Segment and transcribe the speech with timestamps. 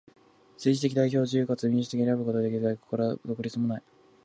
[0.57, 3.83] 政治的代表を自由かつ民主的に選ぶこともできず、外国からの独立もない。